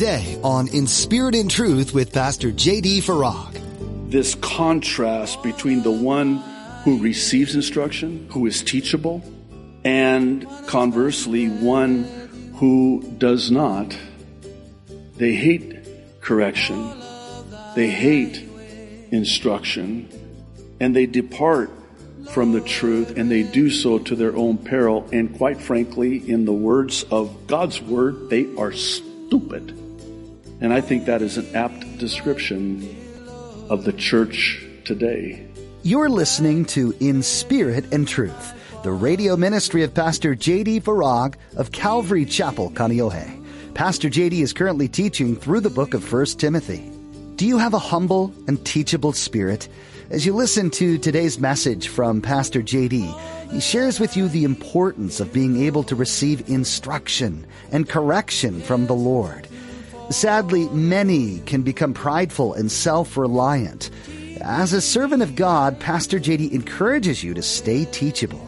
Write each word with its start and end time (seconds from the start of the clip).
today 0.00 0.40
on 0.42 0.66
In 0.68 0.86
Spirit 0.86 1.34
and 1.34 1.50
Truth 1.50 1.92
with 1.92 2.10
Pastor 2.10 2.50
J.D. 2.50 3.02
Farag. 3.02 4.10
This 4.10 4.34
contrast 4.36 5.42
between 5.42 5.82
the 5.82 5.90
one 5.90 6.38
who 6.84 7.02
receives 7.02 7.54
instruction, 7.54 8.26
who 8.32 8.46
is 8.46 8.62
teachable, 8.62 9.22
and 9.84 10.48
conversely, 10.66 11.48
one 11.48 12.04
who 12.54 13.02
does 13.18 13.50
not. 13.50 13.94
They 15.16 15.34
hate 15.34 15.76
correction. 16.22 16.98
They 17.74 17.90
hate 17.90 18.42
instruction 19.10 20.08
and 20.80 20.96
they 20.96 21.04
depart 21.04 21.70
from 22.30 22.52
the 22.52 22.62
truth 22.62 23.18
and 23.18 23.30
they 23.30 23.42
do 23.42 23.68
so 23.68 23.98
to 23.98 24.16
their 24.16 24.34
own 24.34 24.56
peril. 24.56 25.06
And 25.12 25.36
quite 25.36 25.60
frankly, 25.60 26.26
in 26.26 26.46
the 26.46 26.54
words 26.54 27.02
of 27.10 27.46
God's 27.46 27.82
word, 27.82 28.30
they 28.30 28.48
are 28.56 28.72
stupid. 28.72 29.76
And 30.60 30.74
I 30.74 30.82
think 30.82 31.06
that 31.06 31.22
is 31.22 31.38
an 31.38 31.56
apt 31.56 31.98
description 31.98 32.84
of 33.70 33.84
the 33.84 33.94
church 33.94 34.62
today. 34.84 35.46
You're 35.82 36.10
listening 36.10 36.66
to 36.66 36.94
In 37.00 37.22
Spirit 37.22 37.86
and 37.92 38.06
Truth, 38.06 38.52
the 38.82 38.92
radio 38.92 39.36
ministry 39.36 39.82
of 39.82 39.94
Pastor 39.94 40.34
J.D. 40.34 40.82
Farag 40.82 41.36
of 41.56 41.72
Calvary 41.72 42.26
Chapel, 42.26 42.70
Kaneohe. 42.72 43.38
Pastor 43.72 44.10
J.D. 44.10 44.42
is 44.42 44.52
currently 44.52 44.88
teaching 44.88 45.34
through 45.34 45.60
the 45.60 45.70
book 45.70 45.94
of 45.94 46.12
1 46.12 46.26
Timothy. 46.26 46.92
Do 47.36 47.46
you 47.46 47.56
have 47.56 47.72
a 47.72 47.78
humble 47.78 48.34
and 48.46 48.62
teachable 48.66 49.14
spirit? 49.14 49.66
As 50.10 50.26
you 50.26 50.34
listen 50.34 50.68
to 50.72 50.98
today's 50.98 51.38
message 51.38 51.88
from 51.88 52.20
Pastor 52.20 52.60
JD, 52.60 53.50
he 53.50 53.60
shares 53.60 53.98
with 53.98 54.14
you 54.14 54.28
the 54.28 54.44
importance 54.44 55.20
of 55.20 55.32
being 55.32 55.62
able 55.62 55.84
to 55.84 55.96
receive 55.96 56.50
instruction 56.50 57.46
and 57.72 57.88
correction 57.88 58.60
from 58.60 58.86
the 58.86 58.94
Lord. 58.94 59.48
Sadly, 60.10 60.68
many 60.70 61.38
can 61.40 61.62
become 61.62 61.94
prideful 61.94 62.54
and 62.54 62.70
self-reliant. 62.70 63.90
As 64.40 64.72
a 64.72 64.80
servant 64.80 65.22
of 65.22 65.36
God, 65.36 65.78
Pastor 65.78 66.18
JD 66.18 66.52
encourages 66.52 67.22
you 67.22 67.32
to 67.34 67.42
stay 67.42 67.84
teachable. 67.84 68.44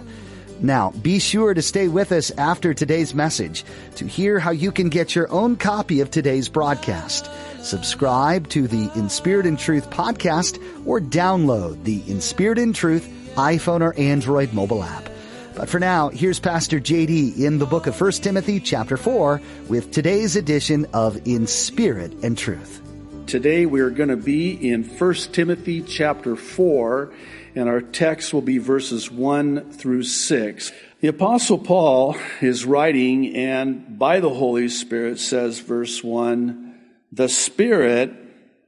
Now, 0.60 0.90
be 1.02 1.18
sure 1.18 1.55
to 1.55 1.62
stay 1.62 1.88
with 1.88 2.12
us 2.12 2.30
after 2.38 2.72
today's 2.72 3.14
message 3.14 3.64
to 3.96 4.06
hear 4.06 4.38
how 4.38 4.50
you 4.50 4.72
can 4.72 4.88
get 4.88 5.14
your 5.14 5.30
own 5.30 5.56
copy 5.56 6.00
of 6.00 6.10
today's 6.10 6.48
broadcast. 6.48 7.30
Subscribe 7.60 8.48
to 8.50 8.66
the 8.66 8.90
In 8.96 9.08
Spirit 9.08 9.46
and 9.46 9.58
Truth 9.58 9.90
podcast 9.90 10.60
or 10.86 11.00
download 11.00 11.84
the 11.84 12.02
In 12.08 12.20
Spirit 12.20 12.58
and 12.58 12.74
Truth 12.74 13.08
iPhone 13.34 13.83
or 13.83 13.98
Android 13.98 14.52
mobile 14.52 14.83
app. 14.83 15.11
But 15.55 15.69
for 15.69 15.78
now, 15.78 16.08
here's 16.08 16.41
Pastor 16.41 16.81
JD 16.81 17.39
in 17.39 17.58
the 17.58 17.67
book 17.67 17.86
of 17.86 18.00
1 18.00 18.12
Timothy 18.12 18.58
chapter 18.58 18.97
4 18.97 19.41
with 19.69 19.91
today's 19.91 20.36
edition 20.36 20.86
of 20.95 21.27
In 21.27 21.47
Spirit 21.47 22.12
and 22.22 22.36
Truth. 22.39 22.81
Today 23.27 23.67
we 23.67 23.80
are 23.80 23.91
going 23.91 24.08
to 24.08 24.17
be 24.17 24.53
in 24.53 24.83
1 24.84 25.14
Timothy 25.33 25.83
chapter 25.83 26.36
4 26.36 27.12
and 27.55 27.69
our 27.69 27.83
text 27.83 28.33
will 28.33 28.42
be 28.42 28.58
verses 28.58 29.11
1 29.11 29.73
through 29.73 30.05
6. 30.05 30.73
The 31.00 31.08
apostle 31.08 31.58
Paul 31.58 32.17
is 32.41 32.64
writing 32.64 33.36
and 33.36 33.98
by 33.98 34.20
the 34.20 34.30
Holy 34.30 34.69
Spirit 34.69 35.19
says 35.19 35.58
verse 35.58 36.03
1 36.03 36.73
the 37.12 37.28
Spirit 37.28 38.14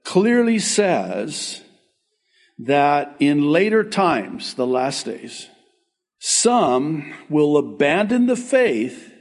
clearly 0.04 0.58
says 0.58 1.62
that 2.58 3.16
in 3.18 3.50
later 3.50 3.82
times, 3.82 4.52
the 4.54 4.66
last 4.66 5.06
days, 5.06 5.48
some 6.18 7.14
will 7.28 7.56
abandon 7.56 8.26
the 8.26 8.36
faith 8.36 9.12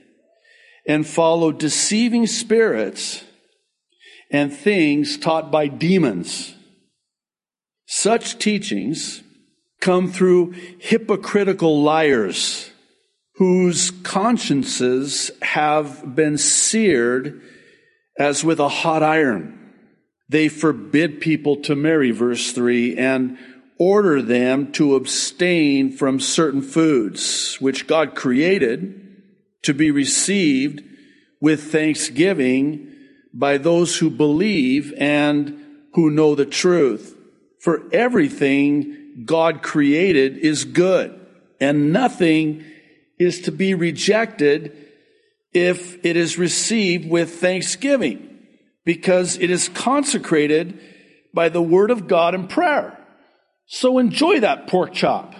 and 0.88 1.08
follow 1.08 1.52
deceiving 1.52 2.28
spirits 2.28 3.24
and 4.32 4.54
things 4.54 5.18
taught 5.18 5.52
by 5.52 5.68
demons. 5.68 6.56
Such 7.86 8.40
teachings 8.40 9.22
come 9.80 10.12
through 10.12 10.54
hypocritical 10.80 11.82
liars 11.82 12.72
whose 13.36 13.92
consciences 13.92 15.32
have 15.42 16.16
been 16.16 16.38
seared 16.38 17.42
as 18.18 18.44
with 18.44 18.60
a 18.60 18.70
hot 18.70 19.04
iron. 19.04 19.60
They 20.30 20.48
forbid 20.48 21.20
people 21.20 21.58
to 21.64 21.76
marry, 21.76 22.12
verse 22.12 22.52
3, 22.52 22.98
and 22.98 23.38
order 23.78 24.22
them 24.22 24.72
to 24.74 24.96
abstain 24.96 25.92
from 25.92 26.20
certain 26.20 26.62
foods, 26.62 27.58
which 27.60 27.88
God 27.88 28.16
created 28.16 29.00
to 29.64 29.74
be 29.74 29.92
received 29.92 30.84
with 31.42 31.72
thanksgiving 31.72 32.94
by 33.34 33.58
those 33.58 33.98
who 33.98 34.10
believe 34.10 34.94
and 34.98 35.60
who 35.94 36.10
know 36.10 36.36
the 36.36 36.46
truth. 36.46 37.18
For 37.60 37.84
everything 37.92 39.24
God 39.26 39.62
created 39.62 40.38
is 40.38 40.66
good, 40.66 41.20
and 41.60 41.94
nothing 41.94 42.66
is 43.18 43.42
to 43.42 43.52
be 43.52 43.74
rejected 43.74 44.78
if 45.54 46.04
it 46.04 46.18
is 46.18 46.38
received 46.38 47.10
with 47.10 47.36
thanksgiving, 47.36 48.40
because 48.86 49.38
it 49.38 49.50
is 49.50 49.70
consecrated 49.70 50.80
by 51.34 51.50
the 51.50 51.62
word 51.62 51.92
of 51.92 52.08
God 52.08 52.36
and 52.36 52.50
prayer. 52.50 53.00
So 53.74 53.98
enjoy 53.98 54.42
that 54.42 54.68
pork 54.68 54.94
chop. 54.94 55.34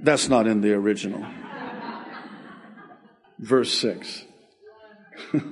That's 0.00 0.28
not 0.28 0.46
in 0.46 0.60
the 0.60 0.74
original. 0.74 1.26
Verse 3.40 3.74
6. 3.80 4.22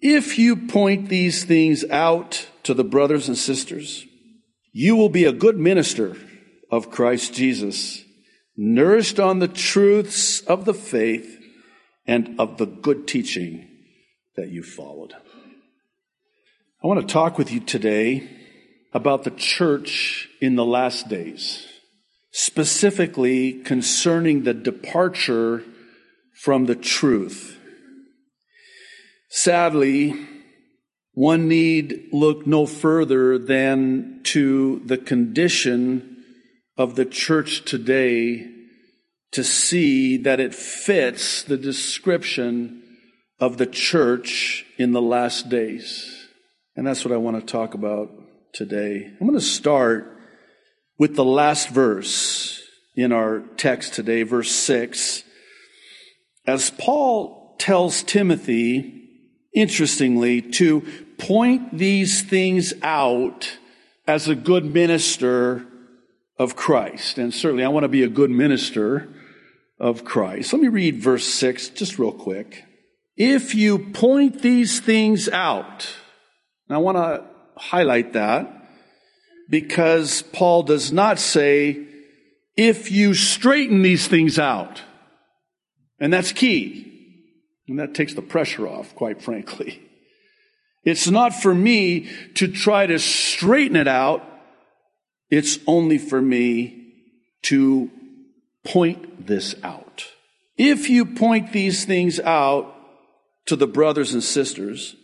if 0.00 0.40
you 0.40 0.56
point 0.56 1.08
these 1.08 1.44
things 1.44 1.84
out 1.88 2.48
to 2.64 2.74
the 2.74 2.82
brothers 2.82 3.28
and 3.28 3.38
sisters, 3.38 4.04
you 4.72 4.96
will 4.96 5.08
be 5.08 5.24
a 5.24 5.32
good 5.32 5.56
minister 5.56 6.16
of 6.68 6.90
Christ 6.90 7.32
Jesus 7.32 8.04
nourished 8.56 9.20
on 9.20 9.38
the 9.38 9.46
truths 9.46 10.40
of 10.40 10.64
the 10.64 10.74
faith 10.74 11.38
and 12.08 12.40
of 12.40 12.58
the 12.58 12.66
good 12.66 13.06
teaching 13.06 13.68
that 14.34 14.48
you 14.48 14.64
followed. 14.64 15.14
I 16.82 16.88
want 16.88 17.00
to 17.02 17.06
talk 17.06 17.38
with 17.38 17.52
you 17.52 17.60
today 17.60 18.45
about 18.96 19.24
the 19.24 19.30
church 19.30 20.26
in 20.40 20.56
the 20.56 20.64
last 20.64 21.06
days, 21.06 21.66
specifically 22.30 23.52
concerning 23.52 24.44
the 24.44 24.54
departure 24.54 25.62
from 26.32 26.64
the 26.64 26.74
truth. 26.74 27.58
Sadly, 29.28 30.14
one 31.12 31.46
need 31.46 32.08
look 32.10 32.46
no 32.46 32.64
further 32.64 33.36
than 33.36 34.22
to 34.24 34.80
the 34.86 34.96
condition 34.96 36.24
of 36.78 36.94
the 36.94 37.04
church 37.04 37.66
today 37.66 38.50
to 39.32 39.44
see 39.44 40.16
that 40.16 40.40
it 40.40 40.54
fits 40.54 41.42
the 41.42 41.58
description 41.58 42.82
of 43.38 43.58
the 43.58 43.66
church 43.66 44.64
in 44.78 44.92
the 44.92 45.02
last 45.02 45.50
days. 45.50 46.28
And 46.74 46.86
that's 46.86 47.04
what 47.04 47.12
I 47.12 47.18
want 47.18 47.38
to 47.38 47.52
talk 47.52 47.74
about 47.74 48.25
today. 48.56 49.12
I'm 49.20 49.26
going 49.26 49.38
to 49.38 49.44
start 49.44 50.18
with 50.98 51.14
the 51.14 51.24
last 51.24 51.68
verse 51.68 52.62
in 52.94 53.12
our 53.12 53.40
text 53.56 53.92
today, 53.92 54.22
verse 54.22 54.50
6. 54.50 55.22
As 56.46 56.70
Paul 56.70 57.54
tells 57.58 58.02
Timothy, 58.02 59.08
interestingly, 59.54 60.40
to 60.40 60.82
point 61.18 61.76
these 61.76 62.22
things 62.22 62.72
out 62.82 63.58
as 64.06 64.26
a 64.26 64.34
good 64.34 64.64
minister 64.64 65.66
of 66.38 66.56
Christ. 66.56 67.18
And 67.18 67.34
certainly 67.34 67.64
I 67.64 67.68
want 67.68 67.84
to 67.84 67.88
be 67.88 68.04
a 68.04 68.08
good 68.08 68.30
minister 68.30 69.08
of 69.78 70.04
Christ. 70.04 70.52
Let 70.52 70.62
me 70.62 70.68
read 70.68 71.02
verse 71.02 71.26
6 71.26 71.70
just 71.70 71.98
real 71.98 72.12
quick. 72.12 72.64
If 73.16 73.54
you 73.54 73.78
point 73.78 74.40
these 74.40 74.80
things 74.80 75.28
out, 75.28 75.88
I 76.70 76.78
want 76.78 76.96
to 76.96 77.35
highlight 77.56 78.12
that 78.14 78.52
because 79.48 80.22
Paul 80.22 80.62
does 80.64 80.92
not 80.92 81.18
say, 81.18 81.86
if 82.56 82.90
you 82.90 83.14
straighten 83.14 83.82
these 83.82 84.08
things 84.08 84.38
out. 84.38 84.82
And 85.98 86.12
that's 86.12 86.32
key. 86.32 86.92
And 87.68 87.78
that 87.78 87.94
takes 87.94 88.14
the 88.14 88.22
pressure 88.22 88.66
off, 88.66 88.94
quite 88.94 89.22
frankly. 89.22 89.82
It's 90.84 91.08
not 91.08 91.34
for 91.34 91.54
me 91.54 92.10
to 92.34 92.48
try 92.48 92.86
to 92.86 92.98
straighten 92.98 93.76
it 93.76 93.88
out 93.88 94.22
it's 95.30 95.58
only 95.66 95.98
for 95.98 96.20
me 96.20 96.92
to 97.42 97.90
point 98.64 99.26
this 99.26 99.54
out. 99.62 100.06
If 100.56 100.88
you 100.88 101.04
point 101.04 101.52
these 101.52 101.84
things 101.84 102.20
out 102.20 102.74
to 103.46 103.56
the 103.56 103.66
brothers 103.66 104.12
and 104.12 104.22
sisters, 104.22 104.96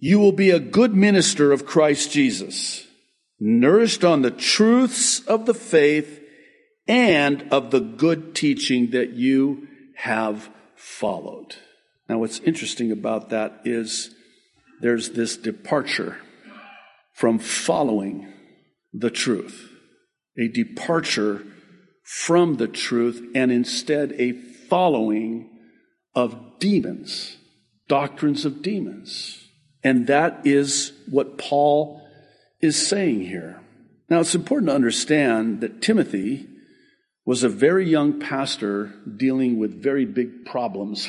you 0.00 0.18
will 0.18 0.32
be 0.32 0.50
a 0.50 0.58
good 0.58 0.94
minister 0.94 1.52
of 1.52 1.66
Christ 1.66 2.10
Jesus, 2.10 2.86
nourished 3.38 4.02
on 4.02 4.22
the 4.22 4.30
truths 4.30 5.20
of 5.26 5.44
the 5.44 5.54
faith 5.54 6.20
and 6.88 7.46
of 7.52 7.70
the 7.70 7.80
good 7.80 8.34
teaching 8.34 8.90
that 8.90 9.10
you 9.10 9.68
have 9.96 10.48
followed. 10.74 11.56
Now, 12.08 12.18
what's 12.18 12.40
interesting 12.40 12.90
about 12.90 13.28
that 13.28 13.60
is 13.64 14.14
there's 14.80 15.10
this 15.10 15.36
departure 15.36 16.16
from 17.12 17.38
following 17.38 18.32
the 18.94 19.10
truth, 19.10 19.70
a 20.38 20.48
departure 20.48 21.44
from 22.02 22.56
the 22.56 22.66
truth, 22.66 23.22
and 23.34 23.52
instead 23.52 24.12
a 24.12 24.32
following 24.32 25.50
of 26.14 26.58
demons, 26.58 27.36
doctrines 27.86 28.46
of 28.46 28.62
demons. 28.62 29.49
And 29.82 30.06
that 30.08 30.42
is 30.44 30.92
what 31.08 31.38
Paul 31.38 32.02
is 32.60 32.86
saying 32.86 33.22
here. 33.22 33.60
Now, 34.08 34.20
it's 34.20 34.34
important 34.34 34.70
to 34.70 34.74
understand 34.74 35.60
that 35.60 35.80
Timothy 35.80 36.46
was 37.24 37.42
a 37.42 37.48
very 37.48 37.88
young 37.88 38.18
pastor 38.18 38.92
dealing 39.16 39.58
with 39.58 39.82
very 39.82 40.04
big 40.04 40.44
problems 40.44 41.08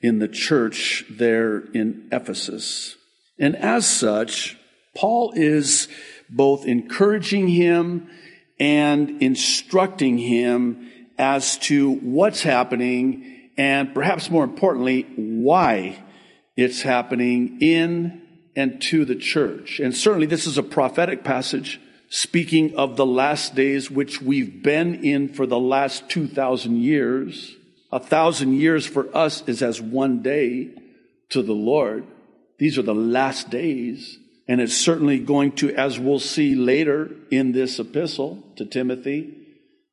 in 0.00 0.18
the 0.18 0.28
church 0.28 1.04
there 1.10 1.58
in 1.74 2.08
Ephesus. 2.10 2.96
And 3.38 3.54
as 3.56 3.86
such, 3.86 4.56
Paul 4.96 5.32
is 5.36 5.88
both 6.30 6.64
encouraging 6.64 7.48
him 7.48 8.08
and 8.58 9.22
instructing 9.22 10.18
him 10.18 10.90
as 11.18 11.58
to 11.58 11.92
what's 11.92 12.42
happening 12.42 13.50
and 13.58 13.94
perhaps 13.94 14.30
more 14.30 14.44
importantly, 14.44 15.06
why 15.16 16.02
it's 16.56 16.82
happening 16.82 17.58
in 17.60 18.22
and 18.56 18.80
to 18.80 19.04
the 19.04 19.14
church. 19.14 19.78
And 19.78 19.94
certainly 19.94 20.26
this 20.26 20.46
is 20.46 20.56
a 20.56 20.62
prophetic 20.62 21.22
passage 21.22 21.80
speaking 22.08 22.74
of 22.76 22.96
the 22.96 23.06
last 23.06 23.54
days, 23.54 23.90
which 23.90 24.22
we've 24.22 24.62
been 24.62 25.04
in 25.04 25.28
for 25.28 25.46
the 25.46 25.58
last 25.58 26.08
2,000 26.08 26.76
years. 26.76 27.54
A 27.92 28.00
thousand 28.00 28.54
years 28.54 28.86
for 28.86 29.14
us 29.14 29.42
is 29.46 29.62
as 29.62 29.80
one 29.80 30.22
day 30.22 30.70
to 31.30 31.42
the 31.42 31.52
Lord. 31.52 32.06
These 32.58 32.78
are 32.78 32.82
the 32.82 32.94
last 32.94 33.50
days. 33.50 34.18
And 34.48 34.60
it's 34.60 34.76
certainly 34.76 35.18
going 35.18 35.52
to, 35.52 35.74
as 35.74 35.98
we'll 35.98 36.20
see 36.20 36.54
later 36.54 37.10
in 37.30 37.52
this 37.52 37.78
epistle 37.78 38.42
to 38.56 38.64
Timothy, 38.64 39.34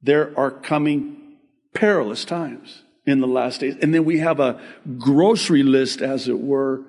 there 0.01 0.37
are 0.37 0.51
coming 0.51 1.37
perilous 1.73 2.23
times 2.23 2.83
in 3.05 3.19
the 3.19 3.27
last 3.27 3.61
days. 3.61 3.75
And 3.81 3.93
then 3.93 4.05
we 4.05 4.19
have 4.19 4.39
a 4.39 4.61
grocery 4.97 5.63
list, 5.63 6.01
as 6.01 6.27
it 6.27 6.39
were, 6.39 6.83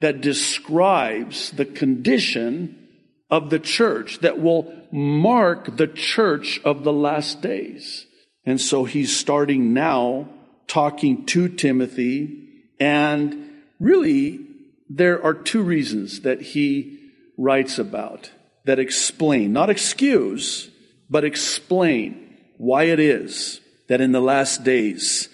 that 0.00 0.20
describes 0.20 1.50
the 1.52 1.64
condition 1.64 2.88
of 3.30 3.50
the 3.50 3.58
church 3.58 4.20
that 4.20 4.40
will 4.40 4.72
mark 4.92 5.76
the 5.76 5.88
church 5.88 6.60
of 6.64 6.84
the 6.84 6.92
last 6.92 7.40
days. 7.40 8.06
And 8.44 8.60
so 8.60 8.84
he's 8.84 9.16
starting 9.16 9.72
now 9.72 10.28
talking 10.68 11.26
to 11.26 11.48
Timothy 11.48 12.46
and 12.78 13.50
really 13.80 14.40
there 14.88 15.22
are 15.22 15.34
two 15.34 15.62
reasons 15.62 16.20
that 16.20 16.40
he 16.40 16.98
writes 17.36 17.78
about 17.78 18.30
that 18.64 18.78
explain, 18.78 19.52
not 19.52 19.70
excuse, 19.70 20.70
but 21.08 21.24
explain 21.24 22.36
why 22.58 22.84
it 22.84 23.00
is 23.00 23.60
that 23.88 24.00
in 24.00 24.12
the 24.12 24.20
last 24.20 24.64
days 24.64 25.28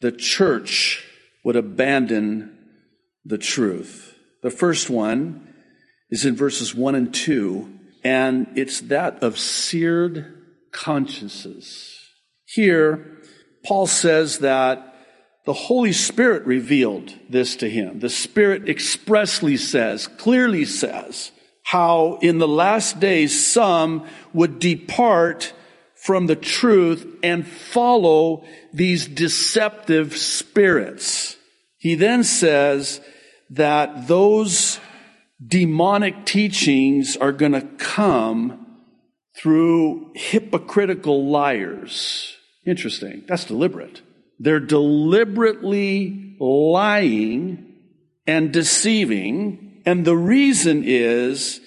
the 0.00 0.12
church 0.12 1.04
would 1.44 1.56
abandon 1.56 2.56
the 3.24 3.38
truth. 3.38 4.14
The 4.42 4.50
first 4.50 4.88
one 4.88 5.54
is 6.10 6.24
in 6.24 6.36
verses 6.36 6.74
1 6.74 6.94
and 6.94 7.12
2, 7.12 7.78
and 8.04 8.46
it's 8.56 8.80
that 8.82 9.22
of 9.22 9.38
seared 9.38 10.34
consciences. 10.72 11.98
Here, 12.44 13.18
Paul 13.64 13.86
says 13.86 14.38
that 14.38 14.94
the 15.44 15.52
Holy 15.52 15.92
Spirit 15.92 16.44
revealed 16.46 17.12
this 17.28 17.56
to 17.56 17.68
him. 17.68 18.00
The 18.00 18.08
Spirit 18.08 18.68
expressly 18.68 19.56
says, 19.56 20.06
clearly 20.06 20.64
says, 20.64 21.32
how 21.64 22.18
in 22.22 22.38
the 22.38 22.48
last 22.48 23.00
days 23.00 23.46
some 23.46 24.06
would 24.32 24.58
depart 24.58 25.52
from 26.02 26.26
the 26.26 26.36
truth 26.36 27.06
and 27.22 27.46
follow 27.46 28.44
these 28.72 29.06
deceptive 29.06 30.16
spirits. 30.16 31.36
He 31.76 31.94
then 31.94 32.24
says 32.24 33.00
that 33.50 34.08
those 34.08 34.80
demonic 35.44 36.24
teachings 36.24 37.16
are 37.16 37.32
going 37.32 37.52
to 37.52 37.62
come 37.62 38.66
through 39.36 40.12
hypocritical 40.14 41.30
liars. 41.30 42.36
Interesting. 42.66 43.24
That's 43.26 43.44
deliberate. 43.44 44.02
They're 44.38 44.60
deliberately 44.60 46.36
lying 46.40 47.74
and 48.26 48.52
deceiving. 48.52 49.82
And 49.86 50.04
the 50.04 50.16
reason 50.16 50.82
is 50.84 51.60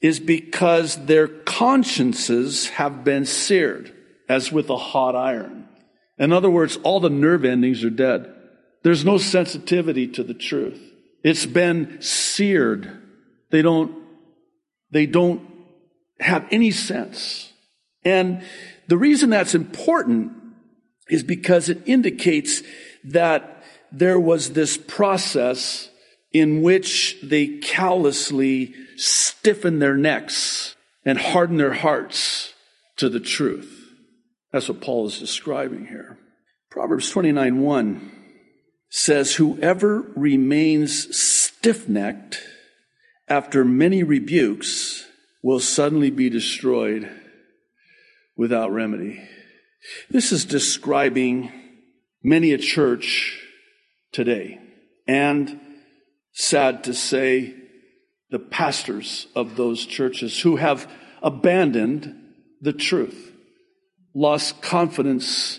is 0.00 0.20
because 0.20 1.06
their 1.06 1.26
consciences 1.26 2.68
have 2.70 3.04
been 3.04 3.24
seared 3.24 3.92
as 4.28 4.52
with 4.52 4.70
a 4.70 4.76
hot 4.76 5.16
iron. 5.16 5.68
In 6.18 6.32
other 6.32 6.50
words, 6.50 6.76
all 6.82 7.00
the 7.00 7.10
nerve 7.10 7.44
endings 7.44 7.84
are 7.84 7.90
dead. 7.90 8.34
There's 8.82 9.04
no 9.04 9.18
sensitivity 9.18 10.06
to 10.08 10.22
the 10.22 10.34
truth. 10.34 10.80
It's 11.24 11.46
been 11.46 12.00
seared. 12.00 12.90
They 13.50 13.62
don't, 13.62 13.92
they 14.90 15.06
don't 15.06 15.42
have 16.20 16.46
any 16.50 16.70
sense. 16.70 17.52
And 18.04 18.42
the 18.86 18.96
reason 18.96 19.30
that's 19.30 19.54
important 19.54 20.32
is 21.08 21.22
because 21.22 21.68
it 21.68 21.82
indicates 21.86 22.62
that 23.04 23.62
there 23.90 24.20
was 24.20 24.52
this 24.52 24.76
process 24.76 25.88
in 26.32 26.62
which 26.62 27.16
they 27.22 27.58
callously 27.58 28.74
stiffen 28.96 29.78
their 29.78 29.96
necks 29.96 30.76
and 31.04 31.18
harden 31.18 31.56
their 31.56 31.72
hearts 31.72 32.52
to 32.96 33.08
the 33.08 33.20
truth. 33.20 33.74
That's 34.52 34.68
what 34.68 34.80
Paul 34.80 35.06
is 35.06 35.18
describing 35.18 35.86
here. 35.86 36.18
Proverbs 36.70 37.10
29 37.10 37.60
1 37.60 38.12
says, 38.90 39.34
Whoever 39.36 40.00
remains 40.16 41.16
stiff 41.16 41.88
necked 41.88 42.42
after 43.28 43.64
many 43.64 44.02
rebukes 44.02 45.06
will 45.42 45.60
suddenly 45.60 46.10
be 46.10 46.30
destroyed 46.30 47.10
without 48.36 48.72
remedy. 48.72 49.22
This 50.10 50.32
is 50.32 50.44
describing 50.44 51.52
many 52.22 52.52
a 52.52 52.58
church 52.58 53.40
today. 54.12 54.58
And 55.06 55.60
sad 56.38 56.84
to 56.84 56.94
say, 56.94 57.52
the 58.30 58.38
pastors 58.38 59.26
of 59.34 59.56
those 59.56 59.84
churches 59.84 60.40
who 60.40 60.54
have 60.54 60.88
abandoned 61.20 62.14
the 62.60 62.72
truth, 62.72 63.32
lost 64.14 64.62
confidence 64.62 65.58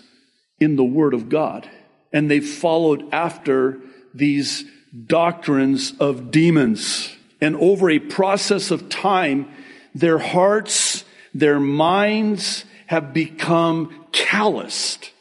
in 0.58 0.76
the 0.76 0.84
Word 0.84 1.12
of 1.12 1.28
God, 1.28 1.68
and 2.14 2.30
they 2.30 2.40
followed 2.40 3.12
after 3.12 3.78
these 4.14 4.64
doctrines 5.06 5.92
of 6.00 6.30
demons. 6.30 7.14
And 7.42 7.56
over 7.56 7.90
a 7.90 7.98
process 7.98 8.70
of 8.70 8.88
time, 8.88 9.52
their 9.94 10.18
hearts, 10.18 11.04
their 11.34 11.60
minds 11.60 12.64
have 12.86 13.12
become 13.12 14.06
calloused 14.12 15.12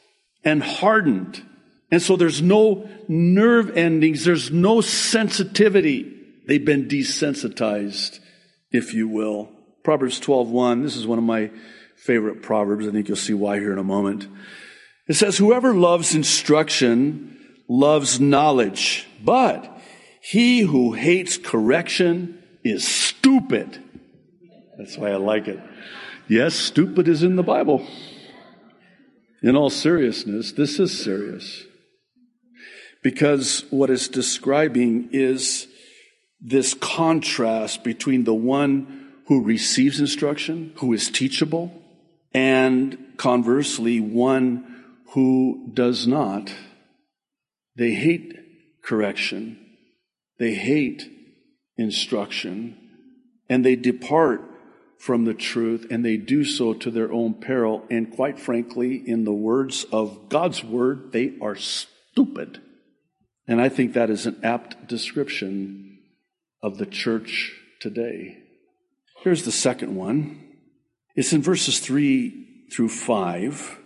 and 0.46 0.64
hardened 0.64 1.44
and 1.92 2.02
so 2.02 2.16
there's 2.16 2.42
no 2.42 2.88
nerve 3.08 3.76
endings. 3.76 4.24
There's 4.24 4.52
no 4.52 4.82
sensitivity. 4.82 6.16
They've 6.48 6.64
been 6.64 6.88
desensitized, 6.88 8.20
if 8.72 8.94
you 8.94 9.08
will. 9.08 9.50
Proverbs 9.84 10.20
12:1. 10.20 10.84
This 10.84 10.96
is 10.96 11.08
one 11.08 11.18
of 11.18 11.24
my 11.24 11.50
favorite 11.96 12.42
proverbs. 12.42 12.88
I 12.88 12.92
think 12.92 13.08
you'll 13.08 13.18
see 13.18 13.34
why 13.34 13.60
here 13.60 13.74
in 13.74 13.80
a 13.80 13.84
moment. 13.84 14.28
It 15.08 15.16
says, 15.16 15.38
"Whoever 15.38 15.74
loves 15.74 16.14
instruction 16.14 17.38
loves 17.68 18.20
knowledge, 18.20 19.08
but 19.24 19.82
he 20.22 20.62
who 20.62 20.94
hates 20.94 21.38
correction 21.38 22.38
is 22.64 22.88
stupid." 22.88 23.80
That's 24.78 24.98
why 24.98 25.10
I 25.10 25.16
like 25.16 25.48
it. 25.48 25.60
Yes, 26.28 26.54
stupid 26.54 27.08
is 27.08 27.24
in 27.24 27.36
the 27.36 27.44
Bible. 27.44 27.86
In 29.42 29.56
all 29.56 29.72
seriousness, 29.72 30.52
this 30.52 30.80
is 30.80 30.98
serious 30.98 31.66
because 33.02 33.66
what 33.70 33.90
it's 33.90 34.08
describing 34.08 35.10
is 35.12 35.68
this 36.42 36.74
contrast 36.74 37.84
between 37.84 38.24
the 38.24 38.34
one 38.34 39.12
who 39.28 39.44
receives 39.44 40.00
instruction, 40.00 40.74
who 40.78 40.94
is 40.94 41.10
teachable, 41.10 41.72
and 42.34 42.98
conversely, 43.18 44.00
one 44.00 44.84
who 45.10 45.70
does 45.74 46.08
not. 46.08 46.54
They 47.76 47.92
hate 47.92 48.36
correction. 48.84 49.58
They 50.38 50.54
hate 50.54 51.10
instruction 51.78 52.78
and 53.50 53.66
they 53.66 53.76
depart 53.76 54.42
from 55.00 55.26
the 55.26 55.34
truth 55.34 55.88
and 55.90 56.06
they 56.06 56.18
do 56.18 56.44
so 56.44 56.74
to 56.74 56.92
their 56.92 57.12
own 57.12 57.34
peril. 57.36 57.86
And 57.90 58.12
quite 58.12 58.40
frankly, 58.40 58.96
in 58.96 59.24
the 59.24 59.34
words 59.34 59.86
of 59.92 60.30
God's 60.30 60.64
word, 60.64 61.12
they 61.12 61.34
are 61.42 61.56
stupid. 61.56 62.62
And 63.50 63.60
I 63.60 63.68
think 63.68 63.94
that 63.94 64.12
is 64.12 64.28
an 64.28 64.40
apt 64.44 64.88
description 64.88 65.98
of 66.62 66.78
the 66.78 66.86
church 66.86 67.52
today. 67.80 68.38
Here's 69.24 69.44
the 69.44 69.52
second 69.52 69.96
one. 69.96 70.40
It's 71.16 71.34
in 71.34 71.42
verses 71.42 71.80
3 71.80 72.68
through 72.72 72.90
5, 72.90 73.80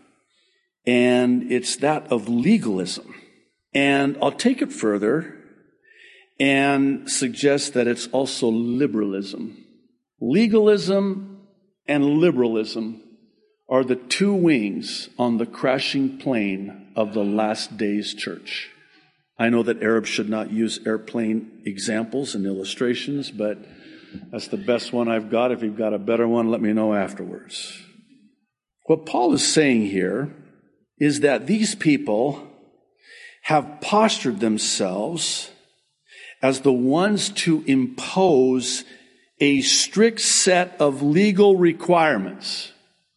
and 0.86 1.50
it's 1.50 1.78
that 1.78 2.12
of 2.12 2.28
legalism. 2.28 3.16
And 3.74 4.18
I'll 4.22 4.34
take 4.34 4.62
it 4.62 4.74
further 4.74 5.34
and 6.42 7.10
suggest 7.10 7.74
that 7.74 7.88
it's 7.88 8.08
also 8.08 8.50
liberalism. 8.50 9.64
Legalism 10.20 11.40
and 11.88 12.18
liberalism 12.18 13.02
are 13.70 13.86
the 13.86 13.96
two 13.96 14.34
wings 14.34 15.08
on 15.18 15.38
the 15.38 15.46
crashing 15.46 16.18
plane 16.18 16.92
of 16.98 17.14
the 17.14 17.24
last 17.24 17.78
days 17.78 18.14
church. 18.14 18.73
I 19.38 19.50
know 19.50 19.64
that 19.64 19.82
Arabs 19.82 20.10
should 20.10 20.30
not 20.30 20.52
use 20.52 20.80
airplane 20.86 21.62
examples 21.66 22.36
and 22.36 22.46
illustrations, 22.46 23.32
but 23.32 23.58
that's 24.32 24.48
the 24.48 24.58
best 24.58 24.94
one 24.94 25.08
I've 25.08 25.30
got. 25.30 25.52
If 25.52 25.64
you've 25.64 25.78
got 25.78 25.94
a 25.94 26.00
better 26.00 26.28
one, 26.28 26.52
let 26.52 26.62
me 26.62 26.72
know 26.74 26.94
afterwards. 26.94 27.82
What 28.84 29.06
Paul 29.06 29.34
is 29.34 29.48
saying 29.48 29.88
here 29.88 30.34
is 31.00 31.22
that 31.22 31.48
these 31.48 31.74
people 31.74 32.48
have 33.44 33.82
postured 33.82 34.40
themselves 34.40 35.52
as 36.42 36.62
the 36.62 36.74
ones 36.74 37.30
to 37.30 37.64
impose 37.66 38.84
a 39.40 39.62
strict 39.62 40.22
set 40.22 40.76
of 40.80 41.02
legal 41.02 41.56
requirements. 41.56 42.72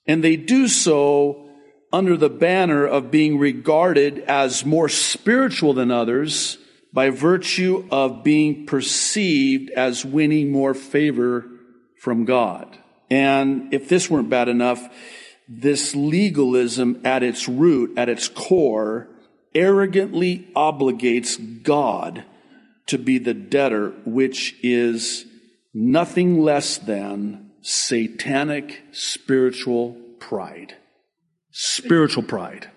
And 0.07 0.25
they 0.25 0.37
do 0.37 0.69
so 0.69 1.46
under 1.93 2.17
the 2.17 2.31
banner 2.31 2.87
of 2.87 3.11
being 3.11 3.39
regarded 3.39 4.19
as 4.21 4.65
more 4.65 4.89
spiritual 4.89 5.73
than 5.73 5.91
others 5.91 6.59
by 6.93 7.11
virtue 7.11 7.87
of 7.91 8.25
being 8.25 8.67
perceived 8.67 9.71
as 9.71 10.05
winning 10.05 10.51
more 10.51 10.75
favor 10.75 11.47
from 11.99 12.25
God. 12.25 12.77
And 13.11 13.73
if 13.73 13.89
this 13.89 14.11
weren't 14.11 14.31
bad 14.31 14.49
enough, 14.49 14.89
this 15.49 15.95
legalism 15.95 17.01
at 17.05 17.23
its 17.23 17.49
root, 17.49 17.97
at 17.97 18.09
its 18.09 18.29
core, 18.29 19.09
arrogantly 19.55 20.49
obligates 20.57 21.63
God 21.63 22.25
to 22.87 22.99
be 22.99 23.19
the 23.19 23.35
debtor, 23.35 23.91
which 24.05 24.57
is 24.63 25.27
nothing 25.73 26.41
less 26.41 26.79
than 26.79 27.51
satanic 27.63 28.83
spiritual 28.93 29.97
pride. 30.19 30.77
Spiritual 31.59 32.23
pride. 32.23 32.71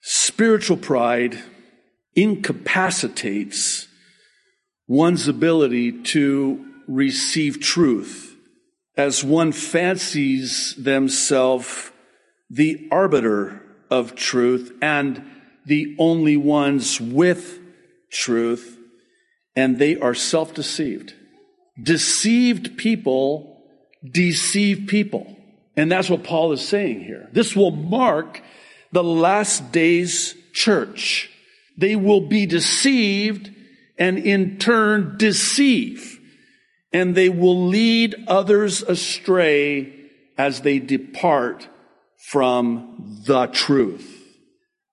Spiritual 0.00 0.78
pride 0.78 1.38
incapacitates 2.16 3.86
one's 4.88 5.28
ability 5.28 6.02
to 6.02 6.66
receive 6.88 7.60
truth 7.60 8.36
as 8.96 9.22
one 9.22 9.52
fancies 9.52 10.74
themselves 10.76 11.92
the 12.50 12.88
arbiter 12.90 13.62
of 13.92 14.16
truth 14.16 14.72
and 14.82 15.24
the 15.64 15.94
only 15.96 16.36
ones 16.36 17.00
with 17.00 17.60
truth 18.10 18.76
and 19.54 19.78
they 19.78 19.96
are 20.00 20.14
self 20.14 20.52
deceived. 20.52 21.14
Deceived 21.80 22.76
people 22.76 23.62
deceive 24.04 24.88
people. 24.88 25.35
And 25.76 25.92
that's 25.92 26.08
what 26.08 26.24
Paul 26.24 26.52
is 26.52 26.66
saying 26.66 27.00
here. 27.00 27.28
This 27.32 27.54
will 27.54 27.70
mark 27.70 28.42
the 28.92 29.04
last 29.04 29.72
days 29.72 30.34
church. 30.52 31.30
They 31.76 31.96
will 31.96 32.22
be 32.22 32.46
deceived 32.46 33.50
and 33.98 34.18
in 34.18 34.58
turn 34.58 35.16
deceive. 35.18 36.18
And 36.92 37.14
they 37.14 37.28
will 37.28 37.66
lead 37.66 38.14
others 38.26 38.82
astray 38.82 39.92
as 40.38 40.62
they 40.62 40.78
depart 40.78 41.68
from 42.30 43.22
the 43.26 43.46
truth. 43.46 44.12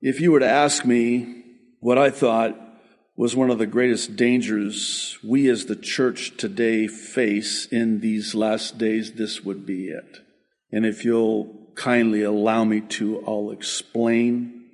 If 0.02 0.20
you 0.20 0.34
were 0.34 0.42
to 0.42 0.50
ask 0.50 0.84
me 0.84 1.44
what 1.80 1.98
I 1.98 2.10
thought 2.10 2.60
was 3.16 3.36
one 3.36 3.50
of 3.50 3.60
the 3.60 3.66
greatest 3.66 4.16
dangers 4.16 5.18
we 5.24 5.50
as 5.50 5.66
the 5.66 5.75
church 5.75 6.36
today 6.36 6.88
face 6.88 7.68
in 7.68 8.02
these 8.02 8.36
last 8.36 8.78
days, 8.78 9.13
this 9.13 9.44
would 9.44 9.66
be 9.66 9.88
it. 9.88 10.20
And 10.74 10.88
if 10.88 11.06
you'll 11.06 11.56
kindly 11.75 12.24
allow 12.24 12.63
me 12.63 12.82
to, 12.82 13.24
I'll 13.27 13.51
explain 13.51 14.65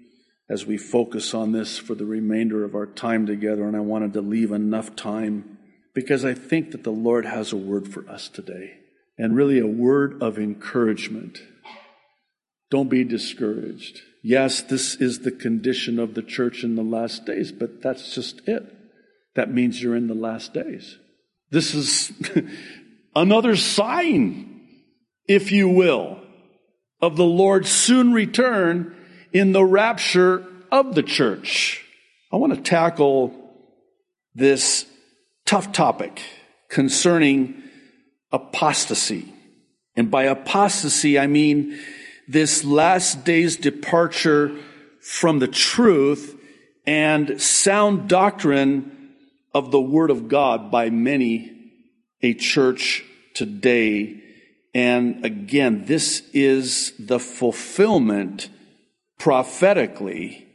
as 0.50 0.66
we 0.66 0.78
focus 0.78 1.34
on 1.34 1.52
this 1.52 1.78
for 1.78 1.94
the 1.94 2.06
remainder 2.06 2.64
of 2.64 2.74
our 2.74 2.88
time 2.88 3.26
together. 3.26 3.68
And 3.68 3.76
I 3.76 3.82
wanted 3.82 4.14
to 4.14 4.22
leave 4.22 4.52
enough 4.52 4.96
time 4.96 5.58
because 5.94 6.24
I 6.24 6.34
think 6.34 6.72
that 6.72 6.86
the 6.86 6.92
Lord 6.92 7.26
has 7.26 7.52
a 7.52 7.58
word 7.58 7.88
for 7.90 8.10
us 8.10 8.30
today 8.30 8.78
and 9.18 9.36
really 9.36 9.60
a 9.60 9.68
word 9.68 10.24
of 10.24 10.40
encouragement. 10.40 11.42
Don't 12.72 12.90
be 12.90 13.04
discouraged. 13.04 14.00
Yes, 14.24 14.62
this 14.62 14.96
is 14.96 15.20
the 15.20 15.32
condition 15.32 16.00
of 16.00 16.14
the 16.14 16.22
church 16.22 16.64
in 16.64 16.76
the 16.76 16.82
last 16.82 17.26
days, 17.26 17.52
but 17.52 17.82
that's 17.82 18.16
just 18.16 18.48
it. 18.48 18.64
That 19.36 19.54
means 19.54 19.84
you're 19.84 19.98
in 19.98 20.08
the 20.08 20.14
last 20.14 20.54
days. 20.54 20.98
This 21.52 21.76
is 21.76 22.14
another 23.16 23.58
sign, 23.58 24.49
if 25.30 25.52
you 25.52 25.70
will, 25.70 26.20
of 27.02 27.16
the 27.16 27.24
Lord's 27.24 27.72
soon 27.72 28.12
return 28.12 28.96
in 29.32 29.52
the 29.52 29.64
rapture 29.64 30.44
of 30.72 30.96
the 30.96 31.04
church. 31.04 31.86
I 32.34 32.38
want 32.38 32.56
to 32.56 32.62
tackle 32.62 33.34
this 34.34 34.88
tough 35.46 35.72
topic 35.72 36.22
concerning 36.68 37.62
apostasy. 38.32 39.32
And 39.96 40.10
by 40.10 40.24
apostasy, 40.24 41.20
I 41.20 41.28
mean 41.28 41.80
this 42.28 42.64
last 42.64 43.24
day's 43.24 43.56
departure 43.56 44.58
from 45.00 45.38
the 45.38 45.48
truth 45.48 46.36
and 46.88 47.40
sound 47.40 48.10
doctrine 48.10 49.12
of 49.54 49.70
the 49.70 49.82
Word 49.82 50.10
of 50.10 50.28
God 50.28 50.72
by 50.72 50.90
many 50.90 51.52
a 52.24 52.34
church 52.34 53.04
today. 53.36 54.19
And 54.74 55.26
again, 55.26 55.86
this 55.86 56.24
is 56.34 56.94
the 57.00 57.20
fulfillment 57.20 58.50
prophetically 59.18 60.48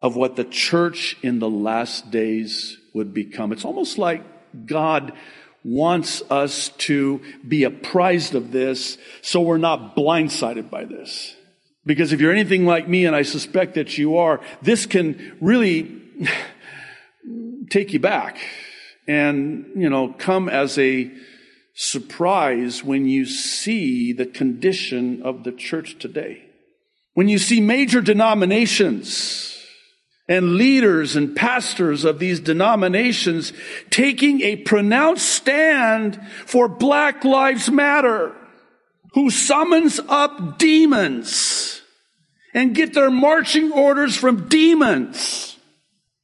of 0.00 0.16
what 0.16 0.36
the 0.36 0.44
church 0.44 1.16
in 1.22 1.38
the 1.38 1.48
last 1.48 2.10
days 2.10 2.76
would 2.92 3.14
become. 3.14 3.52
It's 3.52 3.64
almost 3.64 3.98
like 3.98 4.24
God 4.66 5.12
wants 5.64 6.22
us 6.28 6.70
to 6.70 7.20
be 7.46 7.62
apprised 7.62 8.34
of 8.34 8.50
this 8.50 8.98
so 9.22 9.40
we're 9.40 9.58
not 9.58 9.94
blindsided 9.94 10.68
by 10.68 10.84
this. 10.84 11.36
Because 11.86 12.12
if 12.12 12.20
you're 12.20 12.32
anything 12.32 12.66
like 12.66 12.88
me, 12.88 13.06
and 13.06 13.14
I 13.14 13.22
suspect 13.22 13.74
that 13.74 13.96
you 13.98 14.16
are, 14.16 14.40
this 14.60 14.86
can 14.86 15.36
really 15.40 16.00
take 17.70 17.92
you 17.92 18.00
back 18.00 18.38
and, 19.06 19.70
you 19.76 19.88
know, 19.88 20.14
come 20.16 20.48
as 20.48 20.78
a 20.78 21.10
surprise 21.74 22.84
when 22.84 23.06
you 23.08 23.24
see 23.26 24.12
the 24.12 24.26
condition 24.26 25.22
of 25.22 25.44
the 25.44 25.52
church 25.52 25.98
today. 25.98 26.44
When 27.14 27.28
you 27.28 27.38
see 27.38 27.60
major 27.60 28.00
denominations 28.00 29.58
and 30.28 30.54
leaders 30.54 31.16
and 31.16 31.36
pastors 31.36 32.04
of 32.04 32.18
these 32.18 32.40
denominations 32.40 33.52
taking 33.90 34.40
a 34.42 34.56
pronounced 34.56 35.28
stand 35.28 36.20
for 36.46 36.68
Black 36.68 37.24
Lives 37.24 37.70
Matter, 37.70 38.34
who 39.14 39.30
summons 39.30 40.00
up 40.08 40.58
demons 40.58 41.82
and 42.54 42.74
get 42.74 42.94
their 42.94 43.10
marching 43.10 43.72
orders 43.72 44.16
from 44.16 44.48
demons. 44.48 45.51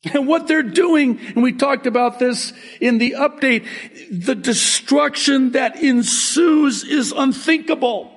And 0.05 0.28
what 0.28 0.47
they're 0.47 0.62
doing, 0.62 1.19
and 1.35 1.43
we 1.43 1.52
talked 1.52 1.87
about 1.87 2.19
this 2.19 2.52
in 2.81 2.99
the 2.99 3.17
update, 3.19 3.67
the 4.11 4.37
destruction 4.37 5.52
that 5.52 5.83
ensues 5.83 6.85
is 6.85 7.12
unthinkable. 7.12 8.14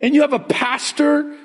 And 0.00 0.14
you 0.14 0.22
have 0.22 0.32
a 0.32 0.38
pastor 0.38 1.36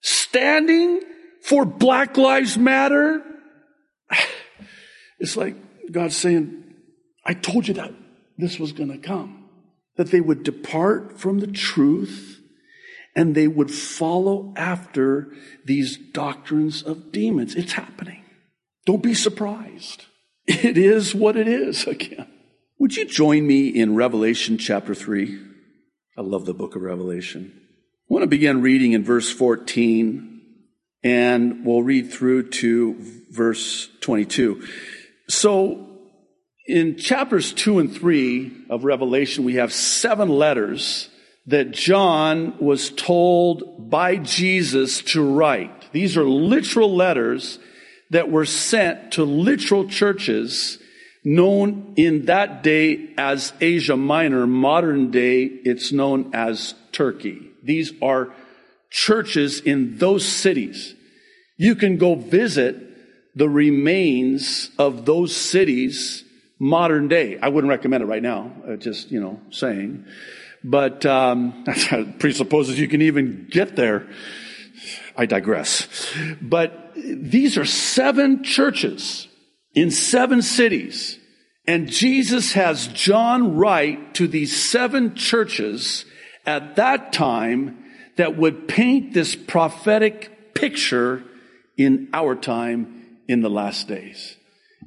standing 0.00 1.02
for 1.42 1.64
Black 1.64 2.16
Lives 2.16 2.56
Matter. 2.58 3.22
It's 5.18 5.36
like 5.36 5.54
God 5.92 6.10
saying, 6.10 6.64
I 7.24 7.34
told 7.34 7.68
you 7.68 7.74
that 7.74 7.92
this 8.38 8.58
was 8.58 8.72
going 8.72 8.90
to 8.90 8.98
come. 8.98 9.48
That 9.94 10.10
they 10.10 10.20
would 10.20 10.42
depart 10.42 11.20
from 11.20 11.38
the 11.38 11.46
truth 11.46 12.40
and 13.14 13.34
they 13.34 13.46
would 13.46 13.70
follow 13.70 14.52
after 14.56 15.32
these 15.64 15.96
doctrines 15.96 16.82
of 16.82 17.12
demons. 17.12 17.54
It's 17.54 17.74
happening. 17.74 18.21
Don't 18.86 19.02
be 19.02 19.14
surprised. 19.14 20.06
It 20.46 20.76
is 20.76 21.14
what 21.14 21.36
it 21.36 21.46
is 21.46 21.86
again. 21.86 22.26
Would 22.78 22.96
you 22.96 23.04
join 23.04 23.46
me 23.46 23.68
in 23.68 23.94
Revelation 23.94 24.58
chapter 24.58 24.94
3? 24.94 25.38
I 26.18 26.20
love 26.20 26.46
the 26.46 26.54
book 26.54 26.74
of 26.74 26.82
Revelation. 26.82 27.52
I 27.56 28.12
want 28.12 28.24
to 28.24 28.28
begin 28.28 28.60
reading 28.60 28.92
in 28.92 29.04
verse 29.04 29.30
14 29.30 30.40
and 31.04 31.64
we'll 31.64 31.82
read 31.82 32.12
through 32.12 32.50
to 32.50 32.96
verse 33.30 33.88
22. 34.00 34.66
So 35.28 35.88
in 36.66 36.96
chapters 36.96 37.52
two 37.52 37.78
and 37.78 37.92
three 37.92 38.52
of 38.70 38.84
Revelation, 38.84 39.44
we 39.44 39.54
have 39.54 39.72
seven 39.72 40.28
letters 40.28 41.08
that 41.46 41.72
John 41.72 42.56
was 42.60 42.90
told 42.90 43.90
by 43.90 44.16
Jesus 44.16 45.02
to 45.02 45.22
write. 45.22 45.92
These 45.92 46.16
are 46.16 46.24
literal 46.24 46.94
letters 46.94 47.58
that 48.12 48.30
were 48.30 48.44
sent 48.44 49.12
to 49.12 49.24
literal 49.24 49.88
churches 49.88 50.78
known 51.24 51.94
in 51.96 52.26
that 52.26 52.62
day 52.62 53.10
as 53.16 53.54
Asia 53.60 53.96
Minor. 53.96 54.46
Modern 54.46 55.10
day, 55.10 55.44
it's 55.44 55.92
known 55.92 56.30
as 56.34 56.74
Turkey. 56.92 57.50
These 57.62 57.92
are 58.02 58.32
churches 58.90 59.60
in 59.60 59.96
those 59.96 60.26
cities. 60.26 60.94
You 61.56 61.74
can 61.74 61.96
go 61.96 62.14
visit 62.14 62.76
the 63.34 63.48
remains 63.48 64.70
of 64.78 65.06
those 65.06 65.34
cities 65.34 66.22
modern 66.58 67.08
day. 67.08 67.38
I 67.38 67.48
wouldn't 67.48 67.70
recommend 67.70 68.02
it 68.02 68.06
right 68.06 68.22
now, 68.22 68.52
uh, 68.68 68.76
just, 68.76 69.10
you 69.10 69.20
know, 69.20 69.40
saying. 69.50 70.04
But 70.62 71.06
um, 71.06 71.62
that 71.66 72.16
presupposes 72.18 72.78
you 72.78 72.88
can 72.88 73.00
even 73.00 73.48
get 73.50 73.74
there. 73.74 74.06
I 75.16 75.26
digress. 75.26 75.88
But 76.40 76.92
these 76.94 77.58
are 77.58 77.64
seven 77.64 78.44
churches 78.44 79.28
in 79.74 79.90
seven 79.90 80.42
cities. 80.42 81.18
And 81.66 81.88
Jesus 81.88 82.52
has 82.52 82.88
John 82.88 83.56
write 83.56 84.14
to 84.14 84.26
these 84.26 84.54
seven 84.70 85.14
churches 85.14 86.04
at 86.44 86.76
that 86.76 87.12
time 87.12 87.84
that 88.16 88.36
would 88.36 88.68
paint 88.68 89.14
this 89.14 89.36
prophetic 89.36 90.54
picture 90.54 91.22
in 91.76 92.08
our 92.12 92.34
time 92.34 93.18
in 93.28 93.40
the 93.40 93.50
last 93.50 93.88
days. 93.88 94.36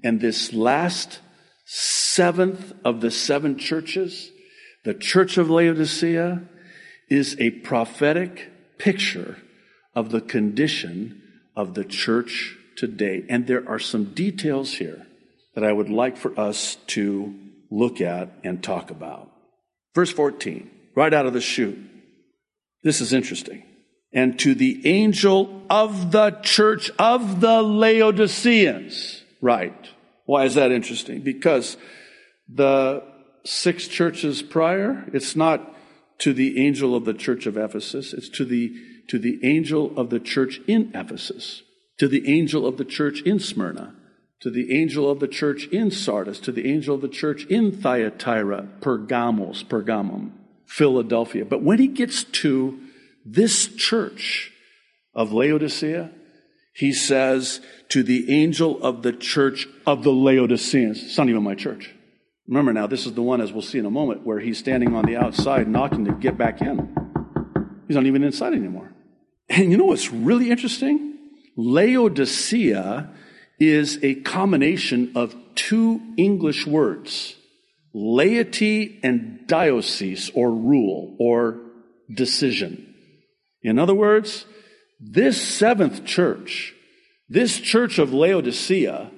And 0.04 0.20
this 0.20 0.54
last 0.54 1.20
seventh 1.66 2.74
of 2.84 3.02
the 3.02 3.10
seven 3.10 3.58
churches, 3.58 4.30
the 4.84 4.94
church 4.94 5.38
of 5.38 5.50
Laodicea, 5.50 6.44
is 7.10 7.36
a 7.40 7.50
prophetic 7.52 8.52
picture 8.78 9.38
of 9.96 10.12
the 10.12 10.22
condition 10.22 11.22
of 11.56 11.74
the 11.74 11.86
church 11.86 12.56
today. 12.76 13.26
And 13.30 13.48
there 13.48 13.68
are 13.68 13.80
some 13.80 14.14
details 14.14 14.74
here 14.74 15.08
that 15.56 15.64
I 15.64 15.72
would 15.72 15.90
like 15.90 16.18
for 16.18 16.38
us 16.40 16.76
to 16.88 17.34
look 17.72 18.02
at 18.02 18.30
and 18.44 18.62
talk 18.62 18.92
about. 18.92 19.32
Verse 19.94 20.12
14, 20.12 20.70
right 20.96 21.14
out 21.14 21.26
of 21.26 21.34
the 21.34 21.42
chute. 21.42 21.80
This 22.84 23.02
is 23.02 23.14
interesting. 23.14 23.64
And 24.14 24.38
to 24.40 24.54
the 24.54 24.86
angel 24.86 25.64
of 25.70 26.12
the 26.12 26.32
church 26.42 26.92
of 27.00 27.42
the 27.42 27.62
Laodiceans. 27.62 29.24
Right. 29.42 29.90
Why 30.26 30.46
is 30.46 30.56
that 30.56 30.72
interesting? 30.72 31.22
Because 31.22 31.78
the 32.48 33.04
six 33.44 33.88
churches 33.88 34.42
prior, 34.42 35.06
it's 35.14 35.36
not 35.36 35.74
to 36.20 36.34
the 36.34 36.66
angel 36.66 36.96
of 36.96 37.06
the 37.06 37.14
church 37.14 37.46
of 37.46 37.58
Ephesus, 37.58 38.14
it's 38.14 38.30
to 38.30 38.46
the, 38.46 38.74
to 39.10 39.20
the 39.20 39.40
angel 39.44 39.98
of 39.98 40.10
the 40.10 40.20
church 40.20 40.60
in 40.68 40.92
Ephesus, 40.94 41.64
to 41.98 42.08
the 42.08 42.28
angel 42.28 42.66
of 42.66 42.78
the 42.78 42.86
church 42.86 43.22
in 43.22 43.40
Smyrna, 43.40 43.96
to 44.42 44.50
the 44.50 44.78
angel 44.78 45.10
of 45.10 45.20
the 45.20 45.28
church 45.28 45.66
in 45.68 45.92
Sardis, 45.92 46.40
to 46.42 46.52
the 46.52 46.72
angel 46.72 46.96
of 46.96 47.02
the 47.02 47.08
church 47.08 47.46
in 47.46 47.72
Thyatira, 47.72 48.68
Pergamos, 48.82 49.64
Pergamum, 49.64 50.32
Philadelphia. 50.66 51.46
But 51.46 51.64
when 51.64 51.80
he 51.80 51.88
gets 51.88 52.24
to 52.24 52.80
this 53.26 53.68
church 53.68 54.52
of 55.14 55.32
Laodicea, 55.32 56.12
he 56.74 56.92
says 56.92 57.62
to 57.90 58.04
the 58.04 58.30
angel 58.30 58.84
of 58.84 59.02
the 59.02 59.14
church 59.14 59.68
of 59.88 60.04
the 60.04 60.12
Laodiceans, 60.12 61.02
it's 61.02 61.18
not 61.18 61.30
even 61.30 61.42
my 61.44 61.56
church. 61.56 61.96
Remember 62.48 62.74
now, 62.74 62.86
this 62.86 63.06
is 63.06 63.14
the 63.14 63.24
one, 63.24 63.42
as 63.42 63.52
we'll 63.52 63.62
see 63.62 63.80
in 63.80 63.86
a 63.86 63.92
moment, 63.92 64.26
where 64.26 64.40
he's 64.40 64.60
standing 64.60 64.96
on 64.96 65.06
the 65.06 65.16
outside 65.16 65.68
knocking 65.68 66.06
to 66.06 66.12
get 66.12 66.38
back 66.38 66.62
in. 66.62 66.96
He's 67.88 67.96
not 67.96 68.06
even 68.06 68.24
inside 68.24 68.54
anymore. 68.54 68.92
And 69.50 69.72
you 69.72 69.78
know 69.78 69.86
what's 69.86 70.12
really 70.12 70.50
interesting? 70.50 71.18
Laodicea 71.56 73.10
is 73.60 74.00
a 74.04 74.16
combination 74.16 75.12
of 75.16 75.36
two 75.56 76.02
English 76.18 76.68
words 76.68 77.36
laity 77.98 79.00
and 79.04 79.48
diocese, 79.48 80.30
or 80.36 80.52
rule, 80.52 81.16
or 81.18 81.62
decision. 82.14 82.94
In 83.62 83.80
other 83.80 83.96
words, 83.96 84.46
this 85.00 85.42
seventh 85.42 86.04
church, 86.04 86.74
this 87.30 87.58
church 87.58 87.98
of 87.98 88.14
Laodicea, 88.14 89.12